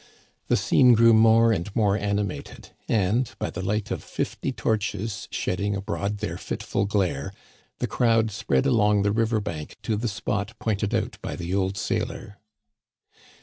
The 0.47 0.57
scene 0.57 0.93
grew 0.95 1.13
more 1.13 1.51
and 1.51 1.69
more 1.75 1.95
animated, 1.95 2.69
and 2.89 3.29
by 3.37 3.51
the 3.51 3.61
light 3.61 3.91
of 3.91 4.03
fifty 4.03 4.51
torches 4.51 5.27
shedding 5.29 5.75
abroad 5.75 6.17
their 6.17 6.39
fitful 6.39 6.85
glare 6.85 7.31
the 7.77 7.85
crowd 7.85 8.31
spread 8.31 8.65
along 8.65 9.03
the 9.03 9.11
river 9.11 9.39
bank 9.39 9.77
to 9.83 9.95
the 9.95 10.07
spot 10.07 10.57
pointed 10.57 10.95
out 10.95 11.19
by 11.21 11.35
the 11.35 11.53
old 11.53 11.77
sailor. 11.77 12.39